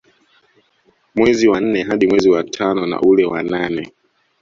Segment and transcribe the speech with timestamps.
[1.15, 3.91] Mwezi wa nne hadi mwezi wa tano na ule wa nane